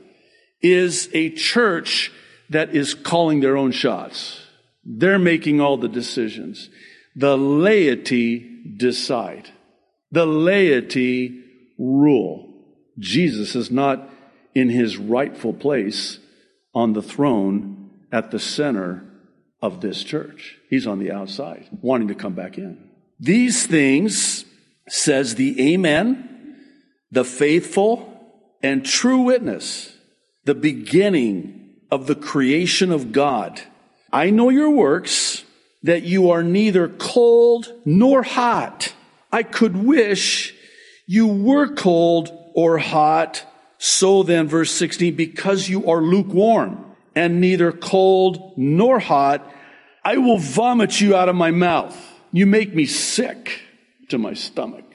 is 0.62 1.10
a 1.13 1.32
church 1.32 2.12
that 2.52 2.76
is 2.76 2.94
calling 2.94 3.40
their 3.40 3.58
own 3.58 3.72
shots. 3.72 4.42
They're 4.84 5.20
making 5.20 5.60
all 5.60 5.78
the 5.78 5.90
decisions. 5.90 6.70
The 7.16 7.36
laity 7.36 8.63
decide. 8.78 9.50
The 10.12 10.26
laity 10.26 11.43
rule. 11.78 12.54
Jesus 12.98 13.56
is 13.56 13.70
not 13.70 14.10
in 14.56 14.70
his 14.70 14.98
rightful 14.98 15.54
place 15.54 16.20
on 16.74 16.93
the 16.93 17.02
throne 17.02 17.91
at 18.12 18.32
the 18.32 18.39
center 18.39 19.04
of 19.62 19.82
this 19.82 20.04
church. 20.04 20.58
He's 20.70 20.88
on 20.88 21.00
the 21.00 21.12
outside, 21.12 21.67
wanting 21.82 22.08
to 22.08 22.15
come 22.15 22.34
back 22.34 22.58
in. 22.58 22.89
These 23.20 23.65
things, 23.65 24.46
says 24.88 25.36
the 25.36 25.74
Amen, 25.74 26.56
the 27.12 27.24
faithful 27.24 28.13
and 28.62 28.86
true 28.86 29.22
witness, 29.22 29.96
the 30.46 30.56
beginning 30.56 31.76
of 31.91 32.08
the 32.08 32.15
creation 32.15 32.91
of 32.91 33.12
God. 33.12 33.62
I 34.12 34.30
know 34.30 34.50
your 34.50 34.70
works, 34.70 35.43
that 35.84 36.04
you 36.04 36.32
are 36.32 36.43
neither 36.43 36.89
cold 36.89 37.72
nor 37.86 38.24
hot. 38.24 38.93
I 39.32 39.44
could 39.44 39.76
wish 39.76 40.54
you 41.06 41.28
were 41.28 41.74
cold 41.74 42.32
or 42.54 42.78
hot. 42.78 43.46
So 43.78 44.24
then, 44.24 44.48
verse 44.48 44.72
16, 44.72 45.16
because 45.16 45.70
you 45.70 45.90
are 45.90 46.02
lukewarm 46.02 46.84
and 47.16 47.40
neither 47.40 47.72
cold 47.72 48.54
nor 48.58 49.00
hot, 49.00 49.50
I 50.04 50.18
will 50.18 50.38
vomit 50.38 51.00
you 51.02 51.16
out 51.16 51.30
of 51.30 51.36
my 51.36 51.52
mouth. 51.52 51.96
You 52.32 52.46
make 52.46 52.74
me 52.74 52.86
sick 52.86 53.62
to 54.10 54.18
my 54.18 54.34
stomach. 54.34 54.86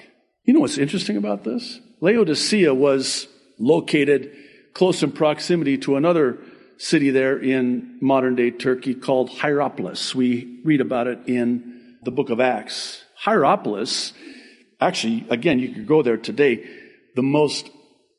You 0.45 0.55
know 0.55 0.61
what's 0.61 0.79
interesting 0.79 1.17
about 1.17 1.45
this? 1.45 1.81
Laodicea 2.01 2.75
was 2.75 3.29
located 3.59 4.37
close 4.75 5.03
in 5.03 5.13
proximity 5.13 5.79
to 5.79 5.97
another 5.97 6.39
city 6.79 7.11
there 7.11 7.39
in 7.39 7.99
modern 8.01 8.35
day 8.35 8.51
Turkey 8.51 8.95
called 8.95 9.31
Hierapolis. 9.31 10.15
We 10.15 10.61
read 10.65 10.81
about 10.81 11.07
it 11.07 11.21
in 11.27 11.82
the 12.03 12.11
book 12.11 12.31
of 12.31 12.41
Acts. 12.41 13.05
Hierapolis, 13.25 14.13
actually, 14.81 15.27
again, 15.31 15.59
you 15.59 15.73
could 15.73 15.87
go 15.87 16.03
there 16.03 16.17
today. 16.17 16.69
The 17.15 17.23
most 17.23 17.71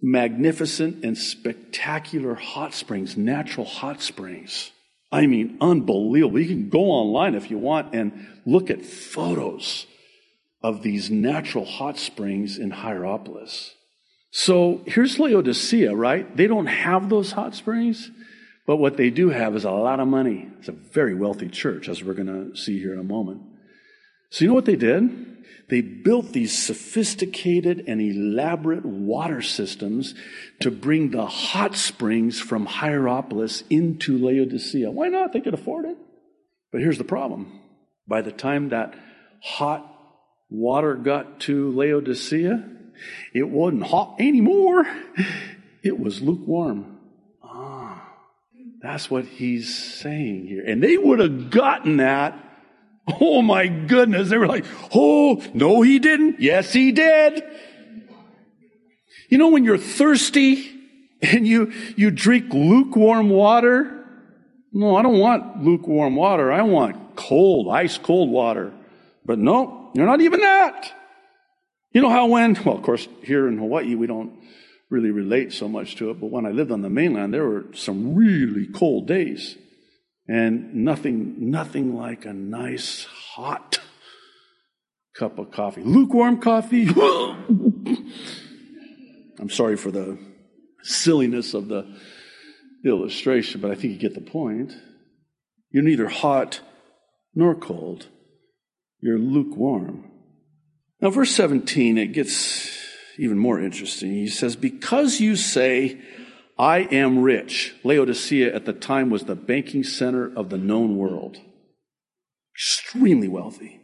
magnificent 0.01 1.03
and 1.03 1.17
spectacular 1.17 2.35
hot 2.35 2.73
springs, 2.73 3.17
natural 3.17 3.65
hot 3.65 4.01
springs. 4.01 4.71
I 5.11 5.27
mean, 5.27 5.57
unbelievable. 5.61 6.39
You 6.39 6.47
can 6.47 6.69
go 6.69 6.85
online 6.85 7.35
if 7.35 7.51
you 7.51 7.57
want 7.57 7.93
and 7.93 8.27
look 8.45 8.69
at 8.69 8.85
photos 8.85 9.85
of 10.61 10.81
these 10.81 11.11
natural 11.11 11.65
hot 11.65 11.97
springs 11.97 12.57
in 12.57 12.71
Hierapolis. 12.71 13.71
So 14.31 14.81
here's 14.87 15.19
Laodicea, 15.19 15.93
right? 15.93 16.35
They 16.35 16.47
don't 16.47 16.65
have 16.65 17.09
those 17.09 17.33
hot 17.33 17.53
springs, 17.53 18.09
but 18.65 18.77
what 18.77 18.97
they 18.97 19.09
do 19.09 19.29
have 19.29 19.55
is 19.55 19.65
a 19.65 19.71
lot 19.71 19.99
of 19.99 20.07
money. 20.07 20.49
It's 20.59 20.69
a 20.69 20.71
very 20.71 21.13
wealthy 21.13 21.49
church, 21.49 21.87
as 21.89 22.03
we're 22.03 22.13
going 22.13 22.51
to 22.51 22.57
see 22.57 22.79
here 22.79 22.93
in 22.93 22.99
a 22.99 23.03
moment. 23.03 23.41
So 24.33 24.45
you 24.45 24.47
know 24.47 24.55
what 24.55 24.65
they 24.65 24.75
did? 24.75 25.45
They 25.69 25.81
built 25.81 26.33
these 26.33 26.57
sophisticated 26.57 27.83
and 27.87 28.01
elaborate 28.01 28.83
water 28.83 29.43
systems 29.43 30.15
to 30.59 30.71
bring 30.71 31.11
the 31.11 31.27
hot 31.27 31.75
springs 31.75 32.39
from 32.39 32.65
Hierapolis 32.65 33.63
into 33.69 34.17
Laodicea. 34.17 34.89
Why 34.89 35.09
not? 35.09 35.33
They 35.33 35.39
could 35.39 35.53
afford 35.53 35.85
it. 35.85 35.97
But 36.71 36.81
here's 36.81 36.97
the 36.97 37.03
problem. 37.03 37.59
By 38.07 38.23
the 38.23 38.31
time 38.31 38.69
that 38.69 38.95
hot 39.39 39.87
water 40.49 40.95
got 40.95 41.41
to 41.41 41.71
Laodicea, 41.71 42.67
it 43.35 43.47
wasn't 43.47 43.83
hot 43.83 44.15
anymore. 44.17 44.83
It 45.83 45.99
was 45.99 46.23
lukewarm. 46.23 46.97
Ah, 47.43 48.03
that's 48.81 49.11
what 49.11 49.25
he's 49.25 49.77
saying 50.01 50.47
here. 50.47 50.63
And 50.65 50.81
they 50.81 50.97
would 50.97 51.19
have 51.19 51.51
gotten 51.51 51.97
that 51.97 52.52
Oh 53.07 53.41
my 53.41 53.67
goodness. 53.67 54.29
They 54.29 54.37
were 54.37 54.47
like, 54.47 54.65
oh, 54.93 55.43
no, 55.53 55.81
he 55.81 55.99
didn't. 55.99 56.39
Yes, 56.39 56.71
he 56.71 56.91
did. 56.91 57.43
You 59.29 59.37
know, 59.37 59.49
when 59.49 59.63
you're 59.63 59.77
thirsty 59.77 60.71
and 61.21 61.47
you, 61.47 61.71
you 61.95 62.11
drink 62.11 62.53
lukewarm 62.53 63.29
water, 63.29 64.05
no, 64.71 64.95
I 64.95 65.01
don't 65.01 65.19
want 65.19 65.63
lukewarm 65.63 66.15
water. 66.15 66.51
I 66.51 66.61
want 66.61 67.15
cold, 67.15 67.73
ice 67.73 67.97
cold 67.97 68.29
water. 68.29 68.73
But 69.25 69.39
no, 69.39 69.91
you're 69.95 70.05
not 70.05 70.21
even 70.21 70.41
that. 70.41 70.91
You 71.91 72.01
know 72.01 72.09
how 72.09 72.27
when, 72.27 72.55
well, 72.63 72.77
of 72.77 72.83
course, 72.83 73.07
here 73.21 73.47
in 73.47 73.57
Hawaii, 73.57 73.95
we 73.95 74.07
don't 74.07 74.39
really 74.89 75.11
relate 75.11 75.53
so 75.53 75.67
much 75.67 75.95
to 75.97 76.09
it, 76.11 76.19
but 76.19 76.29
when 76.29 76.45
I 76.45 76.51
lived 76.51 76.71
on 76.71 76.81
the 76.81 76.89
mainland, 76.89 77.33
there 77.33 77.45
were 77.47 77.65
some 77.73 78.15
really 78.15 78.67
cold 78.67 79.07
days. 79.07 79.57
And 80.27 80.73
nothing, 80.73 81.51
nothing 81.51 81.95
like 81.95 82.25
a 82.25 82.33
nice 82.33 83.05
hot 83.05 83.79
cup 85.15 85.37
of 85.37 85.51
coffee. 85.51 85.83
Lukewarm 85.83 86.39
coffee. 86.39 86.87
I'm 89.39 89.49
sorry 89.49 89.75
for 89.75 89.91
the 89.91 90.17
silliness 90.83 91.53
of 91.53 91.67
the 91.67 91.97
illustration, 92.85 93.61
but 93.61 93.71
I 93.71 93.75
think 93.75 93.93
you 93.93 93.99
get 93.99 94.15
the 94.15 94.21
point. 94.21 94.73
You're 95.71 95.83
neither 95.83 96.07
hot 96.07 96.61
nor 97.33 97.55
cold. 97.55 98.07
You're 99.01 99.19
lukewarm. 99.19 100.09
Now, 101.01 101.09
verse 101.09 101.35
17, 101.35 101.97
it 101.97 102.13
gets 102.13 102.79
even 103.17 103.37
more 103.37 103.59
interesting. 103.59 104.11
He 104.11 104.27
says, 104.27 104.55
Because 104.55 105.19
you 105.19 105.35
say, 105.35 105.99
I 106.57 106.79
am 106.79 107.19
rich. 107.19 107.75
Laodicea 107.83 108.53
at 108.53 108.65
the 108.65 108.73
time 108.73 109.09
was 109.09 109.23
the 109.23 109.35
banking 109.35 109.83
center 109.83 110.31
of 110.35 110.49
the 110.49 110.57
known 110.57 110.97
world. 110.97 111.37
Extremely 112.55 113.27
wealthy. 113.27 113.81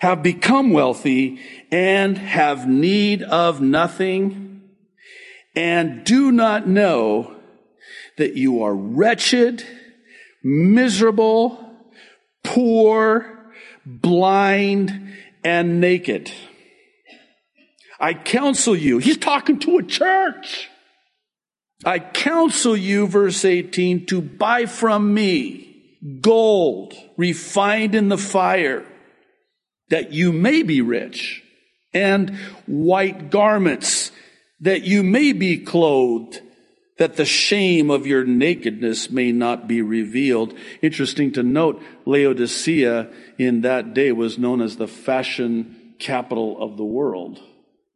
Have 0.00 0.22
become 0.22 0.70
wealthy 0.70 1.40
and 1.72 2.18
have 2.18 2.68
need 2.68 3.22
of 3.22 3.60
nothing 3.60 4.48
and 5.56 6.04
do 6.04 6.30
not 6.30 6.68
know 6.68 7.34
that 8.16 8.36
you 8.36 8.62
are 8.62 8.74
wretched, 8.74 9.64
miserable, 10.42 11.74
poor, 12.44 13.50
blind, 13.84 15.14
and 15.42 15.80
naked. 15.80 16.30
I 17.98 18.14
counsel 18.14 18.76
you. 18.76 18.98
He's 18.98 19.16
talking 19.18 19.58
to 19.60 19.78
a 19.78 19.82
church. 19.82 20.68
I 21.84 22.00
counsel 22.00 22.76
you, 22.76 23.06
verse 23.06 23.44
18, 23.44 24.06
to 24.06 24.20
buy 24.20 24.66
from 24.66 25.14
me 25.14 25.64
gold 26.20 26.94
refined 27.16 27.94
in 27.94 28.08
the 28.08 28.18
fire 28.18 28.84
that 29.90 30.12
you 30.12 30.32
may 30.32 30.62
be 30.62 30.80
rich 30.80 31.42
and 31.94 32.36
white 32.66 33.30
garments 33.30 34.12
that 34.60 34.82
you 34.82 35.02
may 35.02 35.32
be 35.32 35.58
clothed 35.58 36.40
that 36.98 37.16
the 37.16 37.24
shame 37.24 37.90
of 37.90 38.06
your 38.06 38.24
nakedness 38.24 39.08
may 39.08 39.30
not 39.30 39.68
be 39.68 39.80
revealed. 39.80 40.52
Interesting 40.82 41.32
to 41.32 41.44
note, 41.44 41.80
Laodicea 42.04 43.08
in 43.38 43.60
that 43.60 43.94
day 43.94 44.10
was 44.10 44.36
known 44.36 44.60
as 44.60 44.76
the 44.76 44.88
fashion 44.88 45.94
capital 46.00 46.60
of 46.60 46.76
the 46.76 46.84
world. 46.84 47.40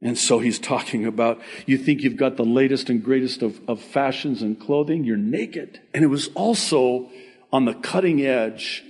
And 0.03 0.19
so 0.19 0.41
he's 0.41 0.59
talking 0.59 1.07
about, 1.07 1.41
you 1.65 1.79
think 1.79 2.03
you've 2.03 2.17
got 2.17 2.37
the 2.37 2.45
latest 2.45 2.91
and 2.91 3.03
greatest 3.03 3.41
of, 3.41 3.61
of 3.69 3.81
fashions 3.81 4.43
and 4.43 4.59
clothing? 4.59 5.05
You're 5.05 5.17
naked. 5.17 5.81
And 5.95 6.03
it 6.03 6.09
was 6.09 6.29
also 6.35 7.09
on 7.53 7.67
the 7.67 7.75
cutting 7.75 8.21
edge 8.21 8.83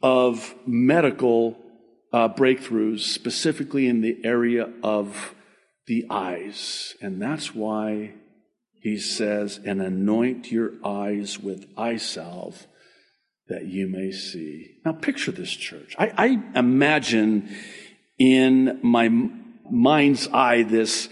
of 0.00 0.54
medical 0.66 1.58
uh, 2.12 2.28
breakthroughs, 2.28 3.00
specifically 3.00 3.88
in 3.88 4.00
the 4.00 4.16
area 4.24 4.70
of 4.82 5.34
the 5.86 6.06
eyes. 6.08 6.94
And 7.00 7.20
that's 7.20 7.52
why 7.54 8.12
he 8.80 8.96
says, 8.98 9.58
and 9.64 9.82
anoint 9.82 10.52
your 10.52 10.72
eyes 10.84 11.38
with 11.38 11.66
eye 11.76 11.96
salve 11.96 12.66
that 13.48 13.66
you 13.66 13.88
may 13.88 14.12
see. 14.12 14.76
Now 14.84 14.92
picture 14.92 15.32
this 15.32 15.50
church. 15.50 15.96
I, 15.98 16.12
I 16.16 16.58
imagine 16.58 17.54
in 18.18 18.78
my 18.82 19.08
mind's 19.70 20.28
eye 20.28 20.62
this, 20.62 21.08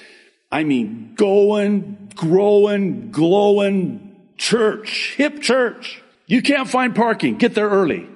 I 0.51 0.64
mean, 0.64 1.14
going, 1.14 2.11
growing, 2.14 3.11
glowing 3.11 4.16
church, 4.37 5.14
hip 5.16 5.40
church. 5.40 6.03
You 6.27 6.42
can't 6.42 6.68
find 6.68 6.94
parking. 6.94 7.37
Get 7.37 7.55
there 7.55 7.68
early. 7.68 8.09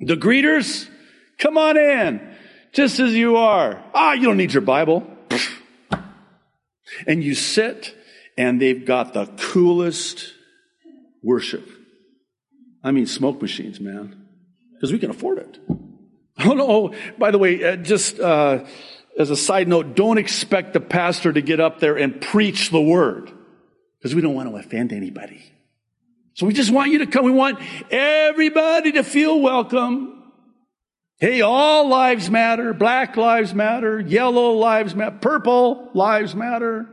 The 0.00 0.16
greeters, 0.16 0.88
come 1.38 1.56
on 1.56 1.76
in, 1.76 2.36
just 2.72 2.98
as 2.98 3.14
you 3.14 3.36
are. 3.36 3.82
Ah, 3.94 4.12
you 4.12 4.24
don't 4.24 4.36
need 4.36 4.52
your 4.52 4.62
Bible. 4.62 5.06
And 7.06 7.22
you 7.22 7.34
sit 7.34 7.94
and 8.36 8.60
they've 8.60 8.84
got 8.84 9.14
the 9.14 9.26
coolest 9.26 10.32
worship. 11.22 11.68
I 12.84 12.90
mean, 12.90 13.06
smoke 13.06 13.40
machines, 13.40 13.80
man, 13.80 14.26
because 14.74 14.92
we 14.92 14.98
can 14.98 15.10
afford 15.10 15.38
it. 15.38 15.58
Oh 16.44 16.54
no! 16.54 16.94
By 17.18 17.30
the 17.30 17.38
way, 17.38 17.62
uh, 17.62 17.76
just 17.76 18.18
uh, 18.18 18.64
as 19.18 19.30
a 19.30 19.36
side 19.36 19.68
note, 19.68 19.94
don't 19.94 20.18
expect 20.18 20.72
the 20.72 20.80
pastor 20.80 21.32
to 21.32 21.40
get 21.40 21.60
up 21.60 21.80
there 21.80 21.96
and 21.96 22.20
preach 22.20 22.70
the 22.70 22.80
word, 22.80 23.30
because 23.98 24.14
we 24.14 24.20
don't 24.20 24.34
want 24.34 24.48
to 24.48 24.56
offend 24.56 24.92
anybody. 24.92 25.42
So 26.34 26.46
we 26.46 26.54
just 26.54 26.70
want 26.70 26.92
you 26.92 26.98
to 26.98 27.06
come. 27.06 27.24
We 27.24 27.30
want 27.30 27.58
everybody 27.90 28.92
to 28.92 29.04
feel 29.04 29.38
welcome. 29.40 30.32
Hey, 31.18 31.42
all 31.42 31.88
lives 31.88 32.30
matter. 32.30 32.72
Black 32.72 33.16
lives 33.16 33.54
matter. 33.54 34.00
Yellow 34.00 34.52
lives 34.52 34.94
matter. 34.94 35.18
Purple 35.20 35.90
lives 35.92 36.34
matter 36.34 36.88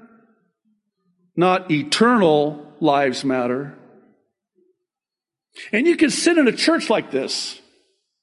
not 1.39 1.71
eternal 1.71 2.73
lives 2.81 3.23
matter. 3.23 3.73
And 5.71 5.87
you 5.87 5.95
can 5.95 6.09
sit 6.09 6.37
in 6.37 6.49
a 6.49 6.51
church 6.51 6.89
like 6.89 7.11
this, 7.11 7.61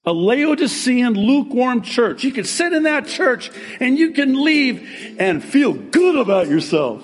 a 0.06 0.12
Laodicean 0.12 1.14
lukewarm 1.14 1.82
church. 1.82 2.22
You 2.22 2.30
can 2.30 2.44
sit 2.44 2.72
in 2.72 2.84
that 2.84 3.08
church 3.08 3.50
and 3.80 3.98
you 3.98 4.12
can 4.12 4.40
leave 4.42 5.16
and 5.18 5.42
feel 5.42 5.72
good 5.72 6.14
about 6.14 6.46
yourself. 6.46 7.02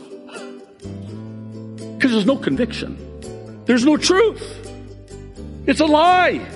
Because 1.97 2.12
there's 2.12 2.27
no 2.27 2.37
conviction. 2.37 3.65
There's 3.65 3.85
no 3.85 3.97
truth. 3.97 4.41
It's 5.67 5.81
a 5.81 5.87
lie. 5.87 6.47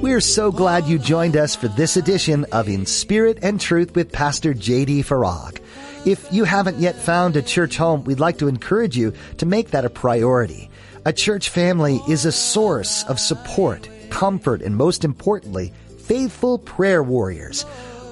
We're 0.00 0.22
so 0.22 0.50
glad 0.50 0.86
you 0.86 0.98
joined 0.98 1.36
us 1.36 1.54
for 1.54 1.68
this 1.68 1.96
edition 1.98 2.46
of 2.52 2.68
In 2.68 2.86
Spirit 2.86 3.38
and 3.42 3.60
Truth 3.60 3.94
with 3.94 4.12
Pastor 4.12 4.54
J.D. 4.54 5.02
Farag. 5.02 5.60
If 6.06 6.32
you 6.32 6.44
haven't 6.44 6.78
yet 6.78 6.96
found 6.96 7.36
a 7.36 7.42
church 7.42 7.76
home, 7.76 8.04
we'd 8.04 8.20
like 8.20 8.38
to 8.38 8.48
encourage 8.48 8.96
you 8.96 9.12
to 9.38 9.46
make 9.46 9.70
that 9.70 9.84
a 9.84 9.90
priority. 9.90 10.70
A 11.04 11.12
church 11.12 11.50
family 11.50 12.00
is 12.08 12.24
a 12.24 12.32
source 12.32 13.04
of 13.04 13.20
support, 13.20 13.88
comfort, 14.10 14.62
and 14.62 14.76
most 14.76 15.04
importantly, 15.04 15.72
faithful 15.98 16.58
prayer 16.58 17.02
warriors. 17.02 17.64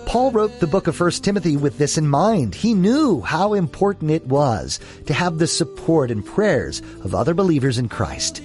Paul 0.07 0.33
wrote 0.33 0.61
the 0.61 0.67
book 0.67 0.87
of 0.87 0.99
1 0.99 1.11
Timothy 1.13 1.57
with 1.57 1.79
this 1.79 1.97
in 1.97 2.07
mind. 2.07 2.55
He 2.55 2.75
knew 2.75 3.21
how 3.21 3.55
important 3.55 4.11
it 4.11 4.27
was 4.27 4.79
to 5.07 5.15
have 5.15 5.39
the 5.39 5.47
support 5.47 6.11
and 6.11 6.25
prayers 6.25 6.81
of 7.03 7.15
other 7.15 7.35
believers 7.35 7.79
in 7.79 7.89
Christ. 7.89 8.43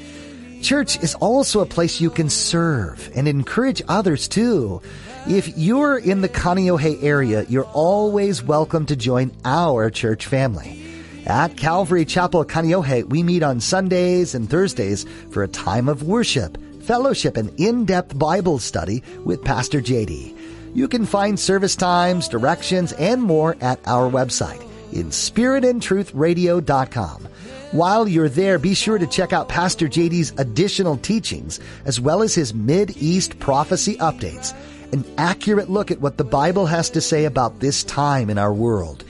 Church 0.61 1.01
is 1.03 1.15
also 1.15 1.61
a 1.61 1.65
place 1.65 2.01
you 2.01 2.09
can 2.09 2.29
serve 2.29 3.11
and 3.15 3.27
encourage 3.27 3.81
others 3.87 4.27
too. 4.27 4.81
If 5.27 5.57
you're 5.57 5.97
in 5.97 6.21
the 6.21 6.29
Kaneohe 6.29 7.03
area, 7.03 7.45
you're 7.49 7.65
always 7.65 8.43
welcome 8.43 8.85
to 8.87 8.95
join 8.95 9.31
our 9.45 9.89
church 9.89 10.25
family. 10.25 10.83
At 11.25 11.57
Calvary 11.57 12.05
Chapel 12.05 12.43
Kaneohe, 12.45 13.03
we 13.03 13.21
meet 13.21 13.43
on 13.43 13.59
Sundays 13.59 14.33
and 14.33 14.49
Thursdays 14.49 15.05
for 15.31 15.43
a 15.43 15.47
time 15.47 15.87
of 15.87 16.03
worship, 16.03 16.57
fellowship, 16.89 17.37
and 17.37 17.53
in-depth 17.59 18.17
Bible 18.17 18.57
study 18.57 19.03
with 19.23 19.45
Pastor 19.45 19.79
JD. 19.79 20.35
You 20.73 20.87
can 20.87 21.05
find 21.05 21.39
service 21.39 21.75
times, 21.75 22.27
directions, 22.27 22.93
and 22.93 23.21
more 23.21 23.55
at 23.61 23.79
our 23.87 24.09
website 24.09 24.63
in 24.91 25.11
spiritandtruthradio.com. 25.11 27.27
While 27.73 28.07
you're 28.07 28.27
there, 28.27 28.57
be 28.57 28.73
sure 28.73 28.97
to 28.97 29.05
check 29.05 29.33
out 29.33 29.47
Pastor 29.47 29.87
JD's 29.87 30.33
additional 30.39 30.97
teachings 30.97 31.59
as 31.85 32.01
well 32.01 32.23
as 32.23 32.33
his 32.33 32.55
Mid-East 32.55 33.37
prophecy 33.37 33.95
updates 33.97 34.55
an 34.91 35.05
accurate 35.19 35.69
look 35.69 35.91
at 35.91 36.01
what 36.01 36.17
the 36.17 36.23
Bible 36.23 36.65
has 36.65 36.89
to 36.89 37.01
say 37.01 37.25
about 37.25 37.59
this 37.59 37.83
time 37.83 38.31
in 38.31 38.39
our 38.39 38.51
world. 38.51 39.03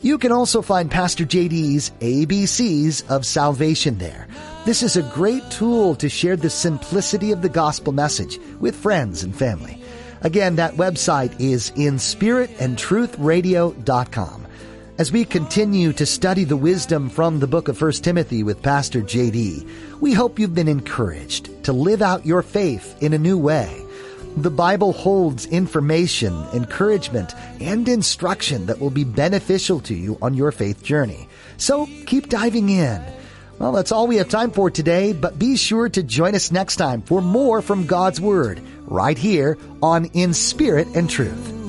You 0.00 0.18
can 0.18 0.32
also 0.32 0.60
find 0.60 0.90
Pastor 0.90 1.24
JD's 1.24 1.92
ABCs 2.00 3.08
of 3.08 3.24
salvation 3.24 3.98
there. 3.98 4.26
This 4.64 4.84
is 4.84 4.96
a 4.96 5.02
great 5.02 5.50
tool 5.50 5.96
to 5.96 6.08
share 6.08 6.36
the 6.36 6.48
simplicity 6.48 7.32
of 7.32 7.42
the 7.42 7.48
gospel 7.48 7.92
message 7.92 8.38
with 8.60 8.76
friends 8.76 9.24
and 9.24 9.34
family. 9.34 9.82
Again, 10.20 10.54
that 10.54 10.74
website 10.74 11.34
is 11.40 11.72
inspiritandtruthradio.com. 11.72 14.46
As 14.98 15.10
we 15.10 15.24
continue 15.24 15.92
to 15.94 16.06
study 16.06 16.44
the 16.44 16.56
wisdom 16.56 17.10
from 17.10 17.40
the 17.40 17.48
book 17.48 17.66
of 17.66 17.82
1 17.82 17.90
Timothy 17.94 18.44
with 18.44 18.62
Pastor 18.62 19.02
JD, 19.02 19.68
we 20.00 20.12
hope 20.12 20.38
you've 20.38 20.54
been 20.54 20.68
encouraged 20.68 21.64
to 21.64 21.72
live 21.72 22.00
out 22.00 22.24
your 22.24 22.42
faith 22.42 22.96
in 23.02 23.14
a 23.14 23.18
new 23.18 23.36
way. 23.36 23.84
The 24.36 24.50
Bible 24.50 24.92
holds 24.92 25.44
information, 25.46 26.40
encouragement, 26.54 27.34
and 27.60 27.88
instruction 27.88 28.66
that 28.66 28.78
will 28.78 28.90
be 28.90 29.02
beneficial 29.02 29.80
to 29.80 29.94
you 29.94 30.18
on 30.22 30.34
your 30.34 30.52
faith 30.52 30.84
journey. 30.84 31.28
So 31.56 31.88
keep 32.06 32.28
diving 32.28 32.68
in. 32.68 33.02
Well, 33.62 33.70
that's 33.70 33.92
all 33.92 34.08
we 34.08 34.16
have 34.16 34.28
time 34.28 34.50
for 34.50 34.72
today, 34.72 35.12
but 35.12 35.38
be 35.38 35.56
sure 35.56 35.88
to 35.90 36.02
join 36.02 36.34
us 36.34 36.50
next 36.50 36.76
time 36.76 37.00
for 37.00 37.22
more 37.22 37.62
from 37.62 37.86
God's 37.86 38.20
Word, 38.20 38.60
right 38.88 39.16
here 39.16 39.56
on 39.80 40.06
In 40.06 40.34
Spirit 40.34 40.88
and 40.96 41.08
Truth. 41.08 41.61